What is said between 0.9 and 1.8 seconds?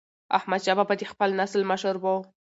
د خپل نسل